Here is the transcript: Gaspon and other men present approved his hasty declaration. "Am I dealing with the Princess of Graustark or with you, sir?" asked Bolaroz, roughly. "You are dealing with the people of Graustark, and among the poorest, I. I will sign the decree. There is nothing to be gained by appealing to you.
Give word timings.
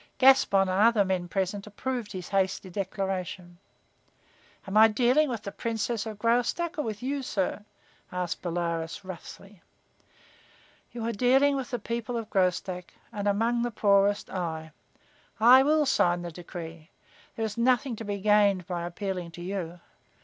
Gaspon 0.17 0.61
and 0.61 0.81
other 0.83 1.05
men 1.05 1.27
present 1.27 1.67
approved 1.67 2.11
his 2.11 2.29
hasty 2.29 2.71
declaration. 2.71 3.59
"Am 4.65 4.75
I 4.75 4.87
dealing 4.87 5.29
with 5.29 5.43
the 5.43 5.51
Princess 5.51 6.07
of 6.07 6.17
Graustark 6.17 6.79
or 6.79 6.81
with 6.81 7.03
you, 7.03 7.21
sir?" 7.21 7.63
asked 8.11 8.41
Bolaroz, 8.41 9.03
roughly. 9.05 9.61
"You 10.91 11.05
are 11.05 11.11
dealing 11.11 11.55
with 11.55 11.69
the 11.69 11.77
people 11.77 12.17
of 12.17 12.31
Graustark, 12.31 12.95
and 13.13 13.27
among 13.27 13.61
the 13.61 13.69
poorest, 13.69 14.31
I. 14.31 14.71
I 15.39 15.61
will 15.61 15.85
sign 15.85 16.23
the 16.23 16.31
decree. 16.31 16.89
There 17.35 17.45
is 17.45 17.55
nothing 17.55 17.95
to 17.97 18.03
be 18.03 18.17
gained 18.17 18.65
by 18.65 18.87
appealing 18.87 19.29
to 19.33 19.43
you. 19.43 19.81